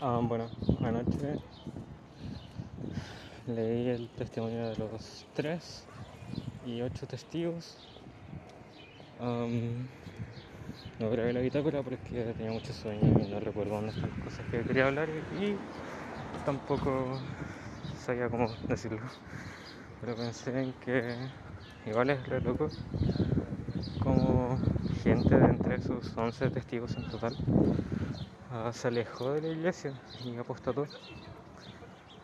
Ah, 0.00 0.20
bueno, 0.22 0.50
anoche 0.82 1.38
leí 3.46 3.88
el 3.88 4.08
testimonio 4.10 4.68
de 4.68 4.76
los 4.76 5.26
tres 5.32 5.86
y 6.64 6.80
ocho 6.82 7.06
testigos. 7.06 7.78
No 10.98 11.10
grabé 11.10 11.32
la 11.32 11.40
bitácora 11.40 11.82
porque 11.82 12.34
tenía 12.36 12.52
mucho 12.52 12.72
sueño 12.72 13.06
y 13.20 13.26
no 13.26 13.40
recuerdo 13.40 13.74
dónde 13.76 13.92
están 13.92 14.10
las 14.10 14.18
cosas 14.18 14.46
que 14.46 14.64
quería 14.64 14.86
hablar 14.86 15.08
y 15.30 15.56
tampoco 16.44 17.20
sabía 17.94 18.30
cómo 18.30 18.56
decirlo. 18.68 19.00
Pero 20.00 20.16
pensé 20.16 20.60
en 20.60 20.74
que 20.74 21.30
igual 21.86 22.10
es 22.10 22.26
re 22.28 22.40
loco 22.40 22.70
como 23.98 24.58
gente 25.02 25.36
de 25.38 25.46
entre 25.46 25.76
esos 25.76 26.16
11 26.16 26.50
testigos 26.50 26.96
en 26.96 27.06
total 27.06 27.36
se 28.72 28.88
alejó 28.88 29.32
de 29.32 29.42
la 29.42 29.48
iglesia 29.48 29.92
y 30.24 30.36
apostató. 30.36 30.86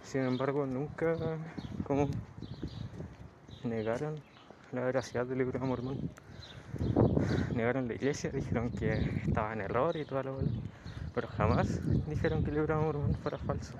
Sin 0.02 0.22
embargo, 0.22 0.66
nunca 0.66 1.16
como 1.86 2.08
negaron 3.62 4.14
la 4.72 4.82
veracidad 4.82 5.26
del 5.26 5.38
libro 5.38 5.58
de 5.58 5.66
Mormón. 5.66 5.98
Negaron 7.54 7.88
la 7.88 7.94
iglesia, 7.94 8.30
dijeron 8.30 8.70
que 8.70 8.92
estaba 9.26 9.52
en 9.52 9.60
error 9.62 9.96
y 9.96 10.04
toda 10.04 10.22
la 10.22 10.30
bola, 10.32 10.48
pero 11.14 11.28
jamás 11.28 11.80
dijeron 12.08 12.42
que 12.42 12.50
el 12.50 12.56
libro 12.56 12.78
de 12.78 12.84
Mormón 12.84 13.14
fuera 13.16 13.38
falso. 13.38 13.74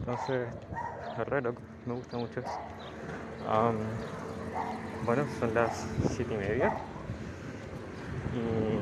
Entonces, 0.00 0.48
es 1.18 1.42
loco, 1.42 1.62
me 1.86 1.94
gusta 1.94 2.16
mucho 2.18 2.40
eso. 2.40 2.58
Bueno, 5.04 5.24
son 5.38 5.54
las 5.54 5.86
siete 6.10 6.34
y 6.34 6.36
media 6.36 6.72
y 8.34 8.78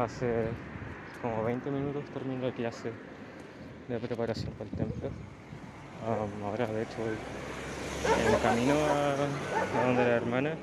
hace 0.00 0.48
como 1.22 1.44
20 1.44 1.70
minutos 1.70 2.04
terminé 2.12 2.46
la 2.46 2.52
clase 2.52 2.92
de 3.88 3.98
preparación 3.98 4.52
para 4.54 4.70
el 4.70 4.76
templo. 4.76 5.10
Ahora, 6.44 6.66
de 6.66 6.82
hecho, 6.82 6.96
voy 6.98 7.16
en 8.32 8.38
camino 8.40 8.74
a, 8.74 9.16
donde 9.84 10.04
la 10.04 10.16
hermana 10.16 10.54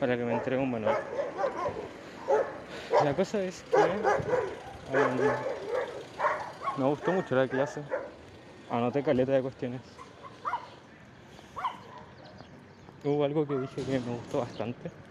para 0.00 0.16
que 0.16 0.24
me 0.24 0.32
entregue 0.32 0.62
un 0.62 0.70
manual. 0.70 0.96
La 3.04 3.14
cosa 3.14 3.42
es 3.42 3.62
que 3.62 3.76
me 6.78 6.84
gustó 6.84 7.12
mucho 7.12 7.34
la 7.34 7.46
clase. 7.46 7.82
Anoté 8.70 9.02
caleta 9.02 9.32
de 9.32 9.42
cuestiones. 9.42 9.80
Hubo 13.04 13.24
algo 13.24 13.46
que 13.46 13.58
dije 13.58 13.82
que 13.84 14.00
me 14.00 14.16
gustó 14.16 14.38
bastante. 14.40 15.01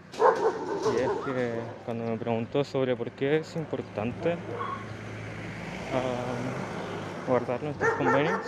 Y 0.84 1.00
es 1.00 1.10
que 1.24 1.52
cuando 1.84 2.04
me 2.04 2.16
preguntó 2.18 2.64
sobre 2.64 2.96
por 2.96 3.10
qué 3.12 3.36
es 3.36 3.54
importante 3.54 4.34
ah, 5.92 7.28
guardar 7.28 7.62
nuestros 7.62 7.88
convenios, 7.90 8.40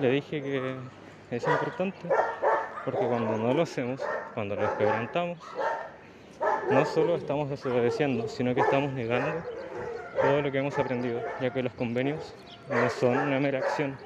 le 0.00 0.10
dije 0.10 0.40
que 0.40 0.76
es 1.32 1.46
importante 1.46 2.08
porque 2.84 3.04
cuando 3.06 3.36
no 3.38 3.54
lo 3.54 3.62
hacemos, 3.62 4.00
cuando 4.34 4.54
los 4.54 4.70
quebrantamos, 4.72 5.38
no 6.70 6.84
solo 6.84 7.16
estamos 7.16 7.50
desobedeciendo, 7.50 8.28
sino 8.28 8.54
que 8.54 8.60
estamos 8.60 8.92
negando 8.92 9.42
todo 10.20 10.42
lo 10.42 10.52
que 10.52 10.58
hemos 10.58 10.78
aprendido, 10.78 11.20
ya 11.40 11.50
que 11.50 11.62
los 11.62 11.72
convenios 11.74 12.34
no 12.70 12.88
son 12.88 13.18
una 13.18 13.40
mera 13.40 13.58
acción, 13.58 13.96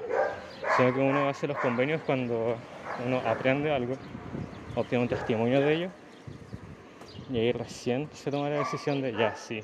sino 0.77 0.95
que 0.95 1.01
uno 1.01 1.29
hace 1.29 1.47
los 1.47 1.59
convenios 1.59 2.01
cuando 2.07 2.57
uno 3.07 3.19
aprende 3.27 3.71
algo, 3.71 3.95
obtiene 4.75 5.03
un 5.03 5.09
testimonio 5.09 5.61
de 5.61 5.75
ello, 5.75 5.91
y 7.31 7.39
ahí 7.39 7.53
recién 7.53 8.09
se 8.13 8.31
toma 8.31 8.51
la 8.51 8.57
decisión 8.57 9.01
de, 9.01 9.15
ya, 9.17 9.35
sí, 9.35 9.63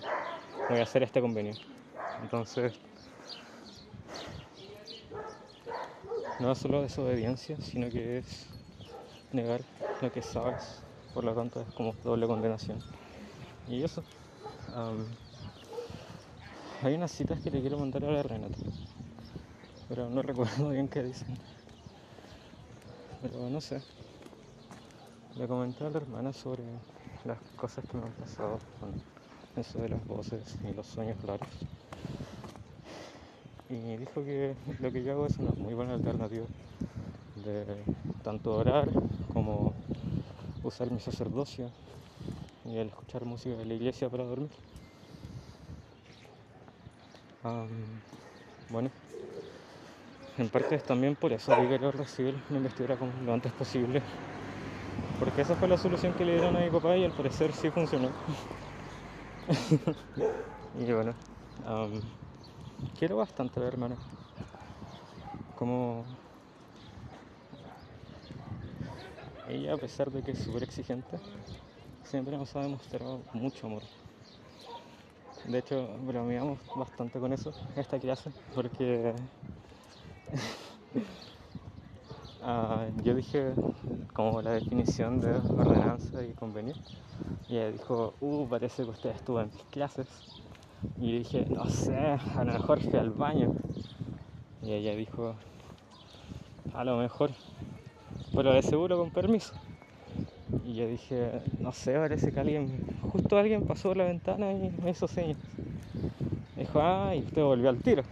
voy 0.68 0.78
a 0.78 0.84
hacer 0.84 1.02
este 1.02 1.20
convenio. 1.20 1.54
Entonces, 2.22 2.72
no 6.38 6.52
es 6.52 6.58
solo 6.58 6.82
desobediencia, 6.82 7.56
sino 7.60 7.88
que 7.90 8.18
es 8.18 8.46
negar 9.32 9.62
lo 10.00 10.12
que 10.12 10.22
sabes, 10.22 10.82
por 11.14 11.24
lo 11.24 11.34
tanto 11.34 11.60
es 11.60 11.66
como 11.74 11.94
doble 12.04 12.26
condenación. 12.26 12.78
Y 13.68 13.82
eso. 13.82 14.02
hay 16.82 16.94
unas 16.94 17.10
citas 17.10 17.40
que 17.40 17.50
le 17.50 17.60
quiero 17.60 17.78
mandar 17.78 18.04
a 18.04 18.12
la 18.12 18.22
Renata, 18.22 18.58
pero 19.88 20.08
no 20.08 20.22
recuerdo 20.30 20.70
bien 20.70 20.88
qué 20.88 21.02
dicen. 21.02 21.36
Pero 23.22 23.50
no 23.50 23.60
sé. 23.60 23.80
Le 25.38 25.46
comenté 25.46 25.84
a 25.84 25.90
la 25.90 25.98
hermana 25.98 26.32
sobre 26.32 26.62
las 27.26 27.38
cosas 27.56 27.84
que 27.88 27.96
me 27.96 28.04
han 28.04 28.12
pasado 28.12 28.58
con 28.80 28.94
eso 29.60 29.78
de 29.80 29.88
las 29.88 30.06
voces 30.06 30.56
y 30.64 30.74
los 30.74 30.86
sueños 30.86 31.16
raros. 31.24 31.48
Y 33.68 33.96
dijo 33.96 34.24
que 34.24 34.54
lo 34.80 34.92
que 34.92 35.02
yo 35.02 35.12
hago 35.12 35.26
es 35.26 35.36
una 35.38 35.50
muy 35.52 35.74
buena 35.74 35.94
alternativa 35.94 36.46
de 37.44 37.64
tanto 38.22 38.54
orar 38.56 38.88
como 39.32 39.72
usar 40.62 40.90
mi 40.90 41.00
sacerdocio 41.00 41.70
y 42.64 42.76
el 42.76 42.88
escuchar 42.88 43.24
música 43.24 43.56
de 43.56 43.64
la 43.64 43.74
iglesia 43.74 44.08
para 44.08 44.24
dormir. 44.24 44.50
Bueno, 48.68 48.90
en 50.38 50.48
parte 50.48 50.74
es 50.74 50.84
también 50.84 51.14
por 51.14 51.32
eso 51.32 51.54
que 51.56 51.68
quiero 51.68 51.92
recibir 51.92 52.34
una 52.50 52.58
investidura 52.58 52.96
lo 53.24 53.32
antes 53.32 53.52
posible, 53.52 54.02
porque 55.18 55.40
esa 55.40 55.56
fue 55.56 55.68
la 55.68 55.76
solución 55.76 56.14
que 56.14 56.24
le 56.24 56.32
dieron 56.32 56.56
a 56.56 56.60
mi 56.60 56.70
papá 56.70 56.96
y 56.96 57.04
al 57.04 57.12
parecer 57.12 57.52
sí 57.52 57.70
funcionó. 57.70 58.14
y 60.74 60.92
bueno, 60.92 61.14
quiero 62.98 63.16
bastante 63.16 63.60
a 63.60 63.62
la 63.62 63.68
hermana, 63.68 63.96
como 65.54 66.06
ella 69.48 69.74
a 69.74 69.78
pesar 69.78 70.10
de 70.10 70.22
que 70.22 70.32
es 70.32 70.38
súper 70.38 70.62
exigente, 70.62 71.18
siempre 72.04 72.36
nos 72.36 72.54
ha 72.56 72.62
demostrado 72.62 73.24
mucho 73.32 73.66
amor. 73.66 73.82
De 75.44 75.58
hecho, 75.58 75.96
bromeamos 75.98 76.58
bastante 76.74 77.18
con 77.20 77.32
eso, 77.32 77.54
esta 77.76 77.98
clase, 77.98 78.30
porque 78.54 79.14
ah, 82.46 82.86
yo 83.02 83.14
dije 83.14 83.52
como 84.14 84.40
la 84.40 84.52
definición 84.52 85.20
de 85.20 85.32
ordenanza 85.32 86.24
y 86.24 86.32
convenio, 86.32 86.74
y 87.48 87.56
ella 87.56 87.72
dijo, 87.72 88.14
uh, 88.20 88.46
parece 88.48 88.84
que 88.84 88.90
usted 88.90 89.10
estuvo 89.10 89.40
en 89.40 89.50
mis 89.52 89.62
clases. 89.64 90.06
Y 91.00 91.18
dije, 91.18 91.46
no 91.50 91.66
sé, 91.66 91.96
a 91.96 92.44
lo 92.44 92.52
mejor 92.52 92.80
fui 92.80 92.98
al 92.98 93.10
baño. 93.10 93.54
Y 94.62 94.72
ella 94.72 94.94
dijo, 94.94 95.34
a 96.72 96.84
lo 96.84 96.96
mejor, 96.96 97.30
pero 98.34 98.52
de 98.52 98.62
seguro 98.62 98.98
con 98.98 99.10
permiso. 99.10 99.54
Y 100.64 100.74
yo 100.74 100.86
dije, 100.86 101.40
no 101.58 101.72
sé, 101.72 101.94
parece 101.94 102.32
que 102.32 102.40
alguien, 102.40 102.86
justo 103.12 103.36
alguien 103.36 103.66
pasó 103.66 103.88
por 103.88 103.96
la 103.96 104.04
ventana 104.04 104.52
y 104.52 104.70
me 104.82 104.90
hizo 104.90 105.08
señas. 105.08 105.38
Dijo, 106.56 106.80
ah, 106.80 107.14
y 107.14 107.20
usted 107.20 107.42
volvió 107.42 107.68
al 107.68 107.78
tiro. 107.78 108.02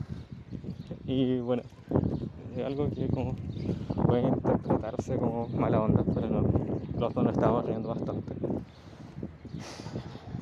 y 1.06 1.40
bueno, 1.40 1.62
algo 2.64 2.90
que 2.94 3.08
como 3.08 3.36
puede 4.06 4.22
interpretarse 4.22 5.16
como 5.18 5.48
mala 5.48 5.82
onda, 5.82 6.04
pero 6.14 6.28
no, 6.28 6.42
los 6.98 7.14
dos 7.14 7.24
nos 7.24 7.34
estábamos 7.34 7.64
riendo 7.66 7.88
bastante. 7.90 8.34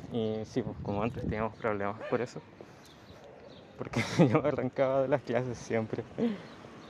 Y 0.09 0.43
sí, 0.45 0.61
pues, 0.63 0.77
como 0.81 1.01
antes 1.03 1.25
teníamos 1.27 1.55
problemas 1.55 2.01
por 2.07 2.21
eso. 2.21 2.43
Porque 3.75 4.01
yo 4.29 4.41
me 4.41 4.49
arrancaba 4.49 5.01
de 5.03 5.07
las 5.07 5.23
clases 5.23 5.57
siempre. 5.57 6.05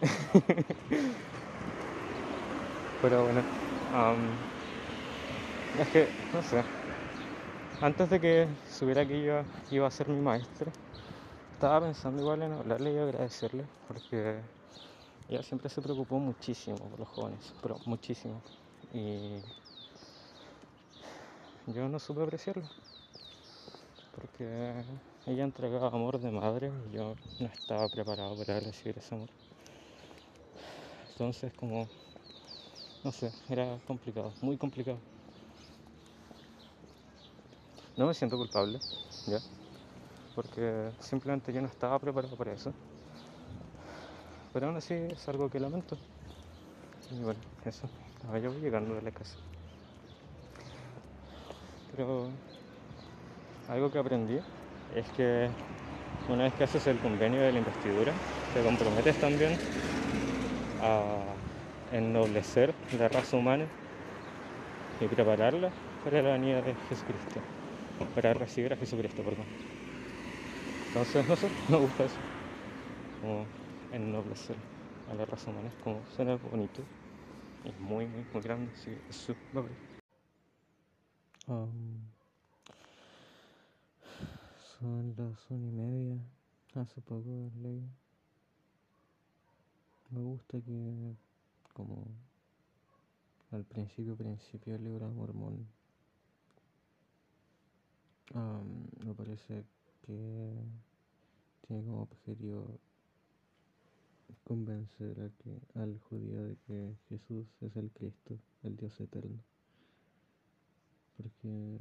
Pero 2.99 3.23
bueno, 3.25 3.47
es 5.73 5.89
que, 5.89 6.13
no 6.31 6.41
sé, 6.41 6.65
antes 7.79 8.09
de 8.09 8.19
que 8.19 8.49
supiera 8.65 9.05
que 9.07 9.17
iba, 9.17 9.47
iba 9.69 9.87
a 9.87 9.91
ser 9.91 10.07
mi 10.09 10.19
maestro, 10.21 10.71
estaba 11.53 11.81
pensando 11.81 12.21
igual 12.21 12.43
en 12.43 12.53
hablarle 12.53 12.93
y 12.93 12.97
agradecerle, 12.99 13.69
porque 13.87 14.43
ella 15.29 15.43
siempre 15.43 15.69
se 15.69 15.81
preocupó 15.81 16.19
muchísimo 16.19 16.77
por 16.77 16.99
los 16.99 17.07
jóvenes, 17.09 17.53
pero 17.61 17.79
muchísimo. 17.85 18.41
Y 18.93 19.41
yo 21.73 21.89
no 21.89 21.99
supe 21.99 22.23
apreciarlo, 22.23 22.63
porque 24.15 24.83
ella 25.25 25.43
entregaba 25.43 25.87
amor 25.87 26.19
de 26.19 26.31
madre 26.31 26.71
y 26.89 26.95
yo 26.95 27.15
no 27.39 27.47
estaba 27.47 27.87
preparado 27.89 28.35
para 28.35 28.59
recibir 28.59 28.97
ese 28.97 29.15
amor. 29.15 29.29
Entonces, 31.09 31.51
como, 31.53 31.87
no 33.03 33.11
sé, 33.11 33.31
era 33.49 33.77
complicado, 33.85 34.33
muy 34.41 34.57
complicado. 34.57 34.99
No 37.97 38.05
me 38.05 38.13
siento 38.13 38.37
culpable, 38.37 38.79
¿ya? 39.25 39.41
Porque 40.35 40.91
simplemente 40.99 41.51
yo 41.51 41.61
no 41.61 41.67
estaba 41.67 41.99
preparado 41.99 42.35
para 42.37 42.53
eso. 42.53 42.73
Pero 44.57 44.65
aún 44.69 44.77
así 44.77 44.95
es 44.95 45.29
algo 45.29 45.51
que 45.51 45.59
lamento. 45.59 45.99
Y 47.11 47.21
bueno, 47.21 47.39
eso. 47.63 47.87
Ahora 48.23 48.39
yo 48.39 48.51
voy 48.51 48.59
llegando 48.59 48.95
de 48.95 49.03
la 49.03 49.11
casa. 49.11 49.37
Pero 51.91 52.31
algo 53.67 53.91
que 53.91 53.99
aprendí 53.99 54.39
es 54.89 55.11
que 55.11 55.51
una 56.27 56.45
vez 56.45 56.53
que 56.55 56.63
haces 56.63 56.87
el 56.87 56.99
convenio 56.99 57.41
de 57.43 57.51
la 57.51 57.59
investidura, 57.59 58.19
te 58.51 58.63
comprometes 58.63 59.17
también 59.19 59.59
a 60.79 61.35
ennoblecer 61.91 62.75
la 62.91 63.07
raza 63.09 63.37
humana 63.37 63.69
y 64.99 65.07
prepararla 65.07 65.73
para 66.03 66.21
la 66.21 66.31
venida 66.33 66.61
de 66.61 66.75
Jesucristo, 66.75 67.41
para 68.13 68.33
recibir 68.33 68.73
a 68.73 68.77
Jesucristo, 68.77 69.23
perdón. 69.23 69.47
Entonces, 70.87 71.25
no 71.27 71.35
sé, 71.35 71.51
me 71.67 71.77
gusta 71.77 72.05
eso, 72.05 72.21
ennoblecer 73.91 74.57
a 75.09 75.15
la 75.15 75.25
raza 75.25 75.49
humana, 75.51 75.69
es 75.69 75.83
como 75.83 76.05
suena 76.15 76.35
bonito 76.35 76.81
y 77.63 77.71
muy, 77.83 78.05
muy, 78.05 78.23
muy 78.33 78.41
grande, 78.41 78.71
así 78.73 78.91
que 78.91 78.97
es 79.09 79.15
súper 79.15 79.63
um, 81.47 81.71
son 84.79 85.13
las 85.17 85.49
una 85.49 85.67
y 85.67 85.71
media, 85.71 86.17
hace 86.75 87.01
poco 87.01 87.49
leí. 87.63 87.81
Me 90.11 90.21
gusta 90.21 90.59
que, 90.61 91.15
como 91.73 92.03
al 93.51 93.63
principio, 93.63 94.15
principio 94.15 94.73
del 94.73 94.83
libro 94.83 95.09
Mormón, 95.09 95.65
me 99.05 99.13
parece 99.13 99.63
que 100.05 100.13
tiene 101.65 101.83
como 101.83 102.01
objetivo 102.03 102.65
convencer 104.47 105.19
a 105.19 105.29
que, 105.43 105.59
al 105.77 105.99
judío 105.99 106.41
de 106.41 106.55
que 106.65 106.95
Jesús 107.09 107.45
es 107.59 107.75
el 107.75 107.91
Cristo, 107.91 108.39
el 108.63 108.77
Dios 108.77 108.97
eterno. 109.01 109.43
Porque 111.17 111.77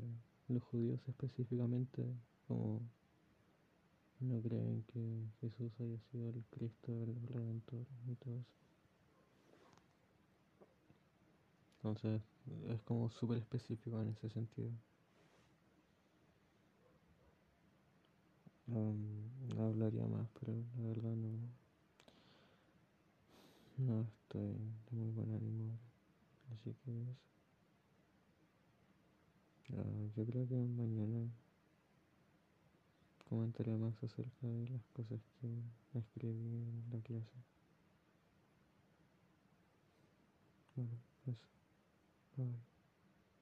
los 0.49 0.65
judíos 0.65 1.01
específicamente 1.07 2.03
como 2.49 2.81
no 4.19 4.41
creen 4.43 4.83
que 4.93 5.27
Jesús 5.41 5.71
haya 5.79 6.01
sido 6.11 6.31
el 6.31 6.43
Cristo, 6.51 7.05
el 7.05 7.15
Redentor 7.29 7.87
y 8.09 8.15
todo 8.17 8.35
eso. 8.35 8.57
Entonces 11.77 12.23
es 12.69 12.83
como 12.83 13.11
súper 13.11 13.39
específico 13.39 14.03
en 14.03 14.09
ese 14.09 14.29
sentido. 14.29 14.73
hablaría 19.69 20.07
más, 20.07 20.27
pero 20.41 20.53
la 20.79 20.89
verdad 20.89 21.15
no, 21.15 21.66
no 23.79 24.03
estoy 24.03 24.55
de 24.91 24.97
muy 24.97 25.11
buen 25.11 25.33
ánimo. 25.33 25.79
Así 26.53 26.75
que 26.85 27.03
eso. 27.03 27.27
yo 30.17 30.27
creo 30.27 30.47
que 30.49 30.55
mañana 30.55 31.29
comentaré 33.29 33.77
más 33.77 33.95
acerca 34.03 34.47
de 34.47 34.69
las 34.69 34.87
cosas 34.93 35.21
que 35.41 35.99
escribí 35.99 36.63
en 36.63 36.85
la 36.93 37.01
clase. 37.01 37.33
Bueno, 40.75 40.93
eso. 41.27 41.47
Bye. 42.37 42.66